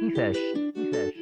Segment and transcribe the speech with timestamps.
[0.00, 0.36] كيفاش؟
[0.74, 1.12] كيفاش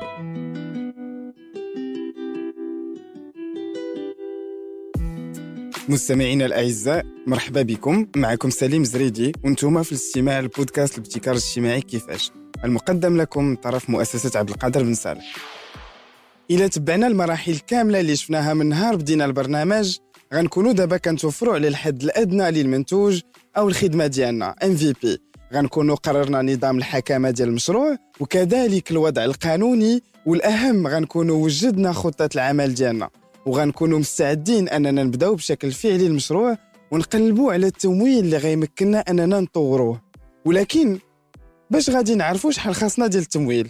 [5.88, 12.30] مستمعينا الاعزاء مرحبا بكم معكم سليم زريدي وأنتم في الاستماع لبودكاست الابتكار الاجتماعي كيفاش
[12.64, 15.34] المقدم لكم من طرف مؤسسه عبد القادر بن صالح
[16.50, 19.98] إلى تبعنا المراحل كاملة اللي شفناها من نهار بدينا البرنامج.
[20.34, 23.20] غنكونوا دابا كنتوفروا على الحد الأدنى للمنتوج
[23.56, 25.18] أو الخدمة ديالنا ام في بي
[25.54, 33.10] غنكونوا قررنا نظام الحكامة ديال المشروع وكذلك الوضع القانوني والأهم غنكونوا وجدنا خطة العمل ديالنا.
[33.46, 36.56] وغنكونوا مستعدين أننا نبداو بشكل فعلي المشروع
[36.90, 40.00] ونقلبوا على التمويل اللي غيمكننا أننا نطوروه.
[40.44, 40.98] ولكن
[41.70, 43.68] باش غادي نعرفوا شحال خاصنا ديال التمويل؟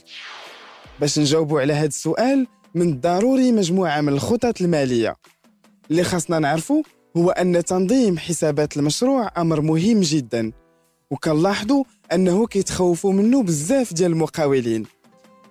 [1.00, 5.16] باش نجاوبوا على هذا السؤال من الضروري مجموعة من الخطط المالية.
[5.90, 6.82] اللي خاصنا نعرفوا
[7.16, 10.52] هو أن تنظيم حسابات المشروع أمر مهم جدا
[11.10, 14.86] وكنلاحظوا أنه كيتخوفوا منه بزاف ديال المقاولين.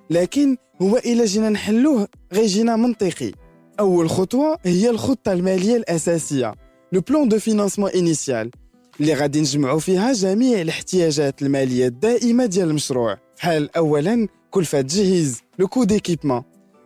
[0.09, 3.31] لكن هو إلا جينا نحلوه غيجينا منطقي.
[3.79, 6.53] أول خطوة هي الخطة المالية الأساسية
[6.91, 8.51] le plan de financement initial
[8.99, 13.17] اللي غادي نجمعوا فيها جميع الاحتياجات المالية الدائمة ديال المشروع.
[13.37, 16.43] بحال اولا كلفة تجهيز le coût d'équipement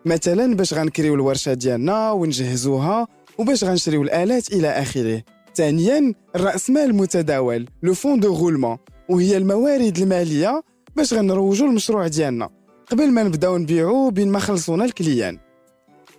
[0.08, 5.24] مثلا باش غنكريو الورشة ديالنا ونجهزوها وباش غنشريو الآلات إلى آخره.
[5.56, 8.78] ثانيا الراس مال المتداول le fonds de roulement
[9.10, 10.64] وهي الموارد المالية
[10.96, 12.50] باش غنروجوا المشروع ديالنا
[12.92, 15.40] قبل ما نبدأو نبيعو بين ما خلصونا ال clients.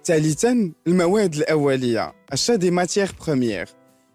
[0.05, 3.69] ثالثا المواد الأولية achat des matières premières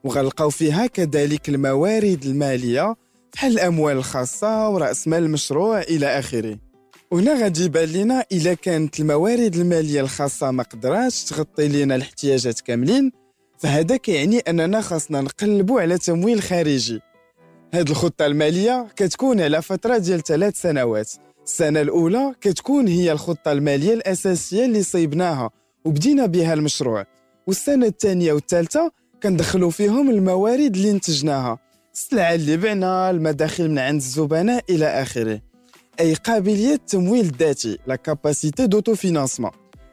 [0.03, 2.96] وغنلقاو فيها كذلك الموارد المالية
[3.34, 6.58] بحال الأموال الخاصة ورأس مال المشروع إلى آخره.
[7.13, 13.12] وهنا غادي يبان لنا إلا كانت الموارد المالية الخاصة ما قدراتش تغطي لنا الاحتياجات كاملين
[13.57, 17.02] فهذا كيعني أننا خاصنا نقلبوا على تمويل خارجي.
[17.73, 21.12] هذه الخطة المالية كتكون على فترة ديال ثلاث سنوات.
[21.44, 25.50] السنة الأولى كتكون هي الخطة المالية الأساسية اللي صيبناها
[25.85, 27.06] وبدينا بها المشروع.
[27.47, 28.91] والسنة الثانية والثالثة
[29.23, 31.59] كندخلوا فيهم الموارد اللي انتجناها
[31.94, 35.53] السلعة اللي بعنا المداخل من عند الزبناء إلى آخره.
[36.00, 39.52] أي قابلية التمويل الذاتي la capacité d'autofinancement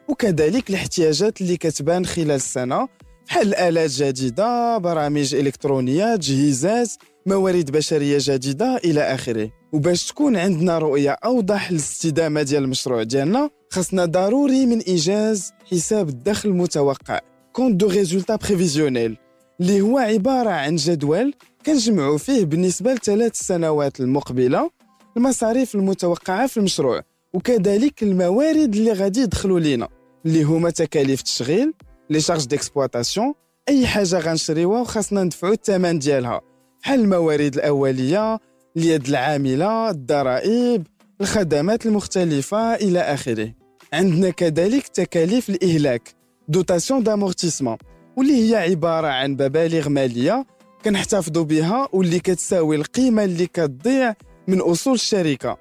[0.09, 2.89] وكذلك الاحتياجات اللي كتبان خلال السنة
[3.27, 6.89] بحال آلات جديدة برامج إلكترونية تجهيزات
[7.27, 9.51] موارد بشرية جديدة إلى آخره.
[9.73, 16.49] وباش تكون عندنا رؤية أوضح للاستدامة ديال المشروع ديالنا خاصنا ضروري من إيجاز حساب الدخل
[16.49, 17.21] المتوقع
[17.53, 19.17] compte de résultat prévisionnel
[19.61, 21.35] اللي هو عبارة عن جدول
[21.67, 24.71] كنجمعوا فيه بالنسبة لثلاث سنوات المقبلة.
[25.17, 29.89] المصاريف المتوقعة في المشروع وكذلك الموارد اللي غادي يدخلوا لينا
[30.27, 31.73] اللي هما تكاليف التشغيل
[32.11, 33.35] les charges d'exploitation
[33.69, 36.41] أي حاجة غنشريوها وخاصنا ندفعوا الثمن ديالها.
[36.83, 38.39] بحال الموارد الأولية
[38.77, 40.87] اليد العاملة الضرائب
[41.21, 43.55] الخدمات المختلفة إلى آخره.
[43.93, 46.15] عندنا كذلك تكاليف الإهلاك
[46.49, 47.77] dotations d'amortissement
[48.17, 50.47] واللي هي عبارة عن مبالغ مالية
[50.85, 54.15] كنحتفظوا بها واللي كتساوي القيمة اللي كتضيع
[54.51, 55.59] من أصول الشركة.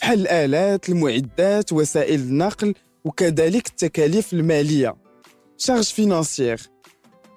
[0.00, 2.74] بحال الآلات المعدات وسائل النقل
[3.04, 4.96] وكذلك التكاليف المالية.
[5.58, 6.60] charges financières.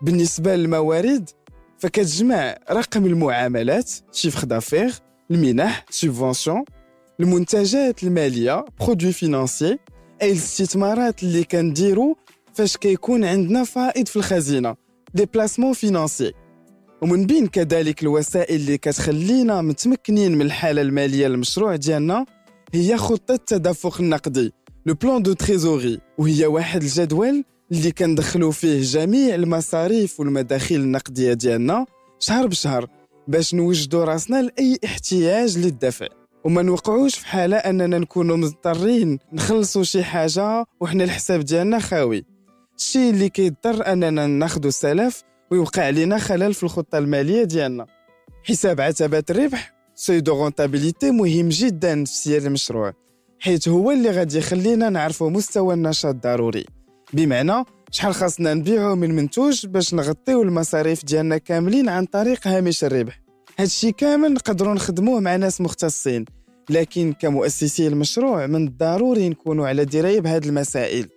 [0.02, 1.30] بالنسبة للموارد
[1.78, 4.94] فكتجمع رقم المعاملات chiffre d'affaires
[5.32, 6.64] المنح subventions
[7.20, 9.78] المنتجات المالية produits financiers
[10.22, 12.18] أي الاستثمارات اللي كنديرو
[12.54, 14.76] فاش كيكون عندنا فائض في الخزينة.
[15.14, 16.34] des placements financiers
[17.02, 22.26] ومن بين كذلك الوسائل اللي كتخلينا متمكنين من الحالة المالية للمشروع ديالنا
[22.74, 24.54] هي خطة التدفق النقدي
[24.86, 31.86] le plan de trésorerie وهي واحد الجدول اللي كندخلوا فيه جميع المصاريف والمداخيل النقدية ديالنا
[32.20, 32.88] شهر بشهر
[33.28, 36.08] باش نوجدوا راسنا لأي احتياج للدفع.
[36.44, 42.26] وما نوقعوش في حالة أننا نكونوا مضطرين نخلصوا شي حاجة وحنا الحساب ديالنا خاوي.
[42.78, 47.86] الشيء اللي كيضطر أننا ناخذوا السلف ويوقع علينا خلل في الخطة المالية ديالنا.
[48.44, 52.94] حساب عتبات الربح seuil de rentabilité مهم جدا في سير المشروع
[53.40, 56.66] حيث هو اللي غادي يخلينا نعرفوا مستوى النشاط الضروري.
[57.14, 63.22] بمعنى شحال خاصنا نبيعو من منتوج باش نغطيو المصاريف ديالنا كاملين عن طريق هامش الربح.
[63.60, 66.26] هادشي كامل نقدروا نخدموه مع ناس مختصين
[66.70, 71.08] لكن كمؤسسي المشروع من الضروري نكونوا على دراية بهاد المسائل.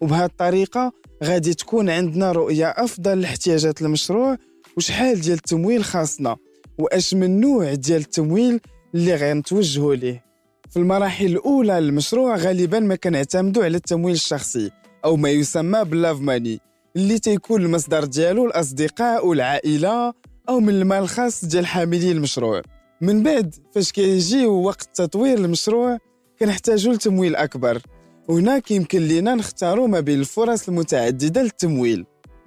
[0.00, 0.92] وبهاد الطريقة
[1.24, 4.36] غادي تكون عندنا رؤية أفضل لاحتياجات المشروع
[4.76, 6.36] وشحال ديال التمويل خاصنا
[6.78, 8.60] وأش من نوع ديال التمويل
[8.94, 10.24] اللي غنتوجهوا ليه.
[10.70, 14.70] في المراحل الأولى للمشروع غالبا ما كنعتمدوا على التمويل الشخصي
[15.04, 16.60] أو ما يسمى باللاف ماني
[16.96, 20.12] اللي تيكون المصدر ديالو الأصدقاء والعائله
[20.48, 22.62] أو من المال الخاص ديال حاملي المشروع.
[23.00, 25.98] من بعد فاش كيجي وقت تطوير المشروع
[26.40, 27.82] كنحتاجوا لتمويل أكبر.
[28.28, 32.04] وهنا كيمكن لينا نختاروا ما بين الفرص المتعددة للتمويل.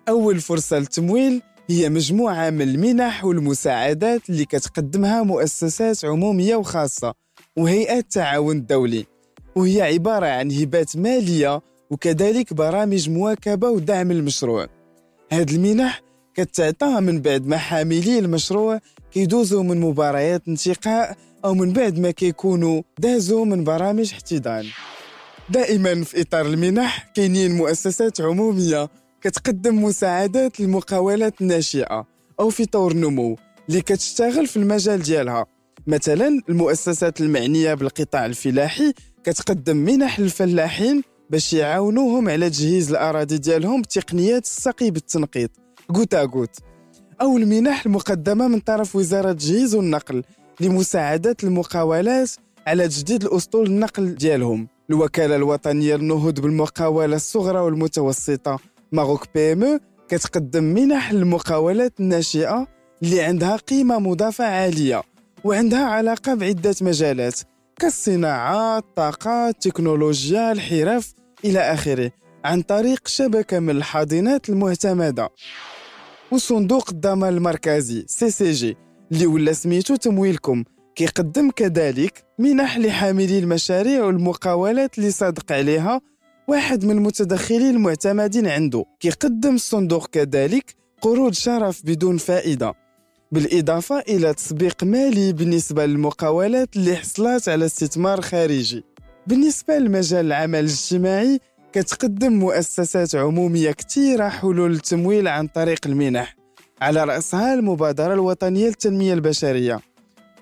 [0.10, 7.14] أول فرصة للتمويل هي مجموعة من المنح والمساعدات اللي كتقدمها مؤسسات عمومية وخاصة
[7.58, 9.06] وهيئات التعاون الدولي
[9.56, 14.68] وهي عبارة عن هبات مالية وكذلك برامج مواكبة ودعم المشروع.
[15.32, 16.02] هاد المنح
[16.34, 18.80] كتعطى من بعد ما حاملي المشروع
[19.12, 24.66] كيدوزوا من مباريات انتقاء أو من بعد ما كيكونوا دازوا من برامج احتضان.
[25.50, 28.90] دائما في إطار المنح كاينين مؤسسات عمومية
[29.22, 32.06] كتقدم مساعدات للمقاولات الناشئة
[32.40, 33.38] أو في طور النمو
[33.70, 35.46] اللي كتشتغل في المجال ديالها.
[35.88, 44.44] مثلا المؤسسات المعنية بالقطاع الفلاحي كتقدم منح للفلاحين باش يعاونوهم على تجهيز الأراضي ديالهم بتقنيات
[44.44, 45.52] السقي بالتنقيط
[45.92, 46.56] goutte à goutte.
[47.22, 50.24] أو المنح المقدمة من طرف وزارة التجهيز والنقل
[50.62, 52.30] لمساعدة المقاولات
[52.68, 54.68] على تجديد الأسطول النقل ديالهم.
[54.90, 58.60] الوكالة الوطنية للنهوض بالمقاولة الصغرى والمتوسطة.
[58.92, 59.80] Maroc PME
[60.10, 62.68] كتقدم منح للمقاولات الناشئة
[63.04, 65.04] اللي عندها قيمة مضافة عالية
[65.44, 67.40] وعندها علاقة بعدة مجالات
[67.80, 71.14] كالصناعة، الطاقة، التكنولوجيا، الحرف
[71.46, 72.12] إلى آخره
[72.46, 75.30] عن طريق شبكة من الحاضنات المعتمدة.
[76.32, 78.78] وصندوق الضمان المركزي CCG
[79.12, 80.64] اللي ولا سميتو تمويلكم.
[80.98, 86.02] كيقدم كذلك منح لحاملي المشاريع والمقاولات اللي صادق عليها
[86.48, 88.86] واحد من المتدخلين المعتمدين عنده.
[89.00, 92.74] كيقدم الصندوق كذلك قروض شرف بدون فائدة
[93.32, 98.84] بالإضافة إلى تسبيق مالي بالنسبة للمقاولات اللي حصلت على استثمار خارجي.
[99.28, 101.40] بالنسبة لمجال العمل الاجتماعي
[101.74, 106.36] كتقدم مؤسسات عمومية كثيرة حلول التمويل عن طريق المنح
[106.82, 109.87] على رأسها المبادرة الوطنية للتنمية البشرية.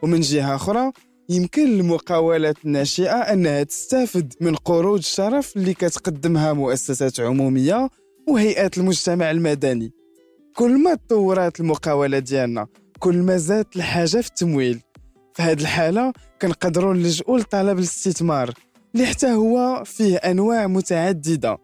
[0.05, 0.91] ومن جهة أخرى
[1.29, 7.89] يمكن للمقاولات الناشئة أنها تستافد من قروض الشرف اللي كتقدمها مؤسسات عمومية
[8.27, 9.91] وهيئات المجتمع المدني.
[10.55, 12.67] كل ما تطورت المقاولة ديالنا
[12.99, 14.81] كل ما زادت الحاجة في التمويل.
[15.33, 18.53] في هذه الحالة كنقدروا نلجؤوا لطلب الاستثمار
[18.95, 21.57] اللي حتى هو فيه أنواع متعددة.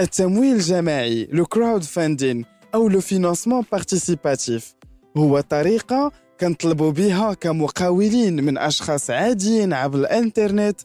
[0.00, 2.44] التمويل الجماعي le crowdfunding
[2.74, 4.74] أو le financement participatif
[5.16, 6.12] هو طريقة
[6.42, 10.80] كنطلبوا بها كمقاولين من أشخاص عاديين عبر الإنترنت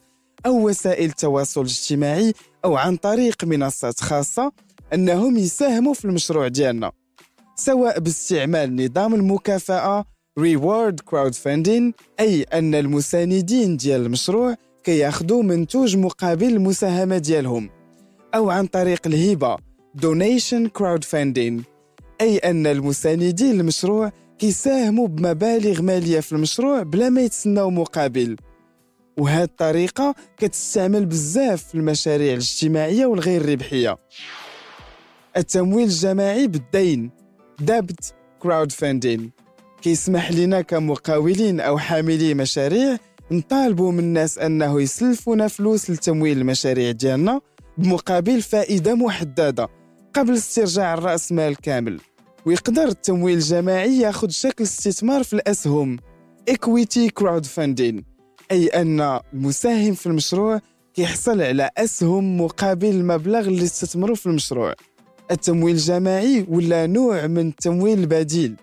[0.46, 2.34] أو وسائل التواصل الاجتماعي
[2.64, 4.52] أو عن طريق منصات خاصة
[4.94, 6.92] أنهم يساهموا في المشروع ديالنا
[7.56, 10.04] سواء باستعمال نظام المكافأة
[10.40, 14.54] Reward Crowdfunding أي أن المساندين ديال المشروع
[14.84, 17.70] كياخذوا منتوج مقابل المساهمة ديالهم
[18.34, 19.56] أو عن طريق الهبة
[20.00, 21.62] Donation Crowdfunding
[22.20, 28.36] أي أن المساندين للمشروع كيساهموا بمبالغ مالية في المشروع بلا ما يتسناو مقابل.
[29.18, 33.96] وهذه الطريقة كتستعمل بزاف في المشاريع الاجتماعية والغير ربحية.
[35.36, 37.10] التمويل الجماعي بالدين
[37.60, 39.30] دابت كراود فاندين
[39.82, 42.96] كيسمح لنا كمقاولين أو حاملي مشاريع
[43.30, 47.40] نطالبوا من الناس أنه يسلفونا فلوس لتمويل المشاريع ديالنا
[47.78, 49.68] بمقابل فائدة محددة
[50.14, 52.00] قبل استرجاع الرأس مال كامل.
[52.48, 55.98] ويقدر التمويل الجماعي ياخذ شكل استثمار في الأسهم.
[56.50, 58.02] Equity Crowdfunding
[58.50, 60.60] أي أن المساهم في المشروع
[60.94, 64.74] كيحصل على أسهم مقابل المبلغ اللي استثمروا في المشروع.
[65.30, 68.56] التمويل الجماعي ولا نوع من التمويل البديل.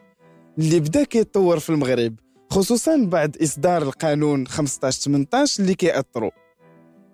[0.59, 2.15] اللي بدأ كيتطور في المغرب
[2.49, 6.31] خصوصا بعد إصدار القانون 15-18 اللي كيأطرو.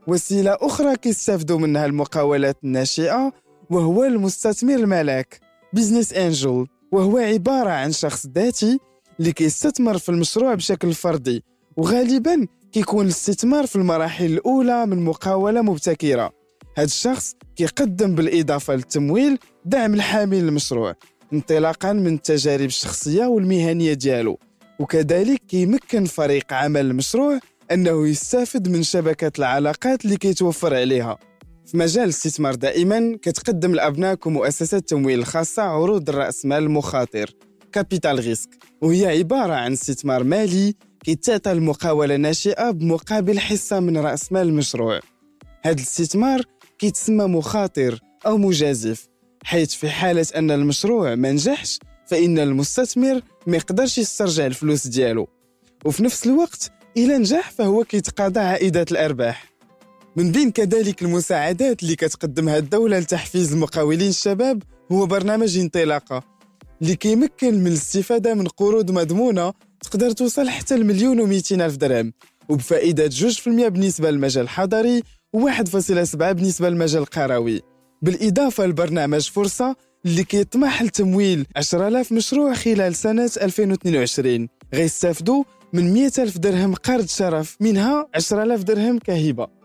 [0.07, 3.33] وسيلة أخرى كيستافدوا منها المقاولات الناشئة
[3.69, 5.50] وهو المستثمر الملاك.
[5.73, 8.79] business angel وهو عبارة عن شخص ذاتي
[9.19, 11.43] اللي كيستثمر في المشروع بشكل فردي
[11.77, 16.31] وغالبا كيكون الاستثمار في المراحل الأولى من مقاولة مبتكرة.
[16.77, 20.95] هذا الشخص كيقدم بالإضافة للتمويل دعم الحامل للمشروع
[21.33, 24.39] انطلاقا من التجارب الشخصية والمهنية ديالو.
[24.79, 27.39] وكذلك كيمكن فريق عمل المشروع
[27.71, 31.17] أنه يستافد من شبكة العلاقات اللي كيتوفر عليها.
[31.65, 37.35] في مجال الاستثمار دائما كتقدم لأبنائك ومؤسسات التمويل الخاصة عروض الرأس مال المخاطر
[37.71, 38.49] capital risque
[38.81, 44.99] وهي عبارة عن استثمار مالي كيتعطى المقاولة ناشئة بمقابل حصة من رأس مال المشروع
[45.63, 46.41] هذا الاستثمار
[46.79, 49.07] كيتسمى مخاطر أو مجازف.
[49.43, 55.27] حيث في حالة أن المشروع ما نجحش فإن المستثمر ما يقدرش يسترجع الفلوس ديالو.
[55.85, 59.50] وفي نفس الوقت إلى نجح فهو كيتقاضى عائدات الأرباح.
[60.15, 66.23] من بين كذلك المساعدات اللي كتقدمها الدولة لتحفيز المقاولين الشباب هو برنامج انطلاقة
[66.81, 72.13] اللي كيمكن من الاستفادة من قروض مضمونة تقدر توصل حتى المليون ومئتين ألف درهم
[72.49, 75.01] وبفائدة جوج في المية بالنسبة للمجال الحضري
[75.37, 77.61] و1.7 بالنسبة للمجال القروي.
[78.01, 79.75] بالإضافة لبرنامج فرصة
[80.05, 87.57] اللي كيطمح لتمويل 10000 مشروع خلال سنة 2022 غيستافدوا من 100 ألف درهم قرض شرف
[87.59, 89.60] منها 10000 درهم كهبة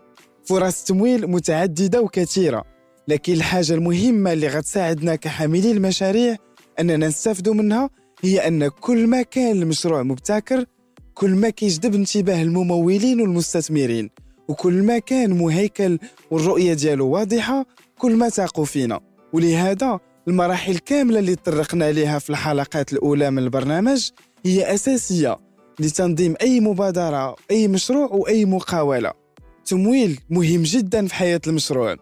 [0.47, 2.63] فرص التمويل متعددة وكثيرة
[3.07, 6.35] لكن الحاجة المهمة اللي غتساعدنا كحاملي المشاريع
[6.79, 7.89] أننا نستافدوا منها
[8.23, 10.65] هي أن كل ما كان المشروع مبتكر
[11.13, 14.09] كل ما كيجذب انتباه الممولين والمستثمرين
[14.47, 15.99] وكل ما كان مهيكل
[16.31, 17.65] والرؤية ديالو واضحة
[17.97, 18.99] كل ما تاقوا فينا.
[19.33, 24.09] ولهذا المراحل كاملة اللي طرقنا لها في الحلقات الأولى من البرنامج
[24.45, 25.37] هي أساسية
[25.79, 29.26] لتنظيم أي مبادرة أي مشروع وأي مقاولة.
[29.67, 31.95] تمويل مهم جدا في حياة المشروع.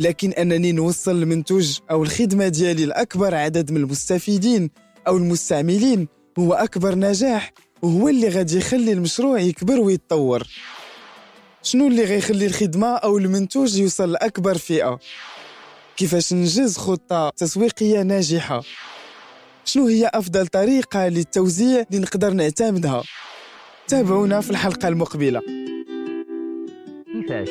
[0.00, 4.70] لكن أنني نوصل المنتوج أو الخدمة ديالي لأكبر عدد من المستفيدين
[5.08, 6.08] أو المستعملين
[6.38, 10.42] هو أكبر نجاح وهو اللي غادي يخلي المشروع يكبر ويتطور.
[11.62, 14.98] شنو اللي غيخلي الخدمة أو المنتوج يوصل لأكبر فئة؟
[15.96, 18.62] كيفاش ننجز خطة تسويقية ناجحة؟
[19.64, 23.02] شنو هي أفضل طريقة للتوزيع اللي نقدر نعتمدها؟
[23.88, 25.65] تابعونا في الحلقة المقبلة.
[27.26, 27.48] كيفاش؟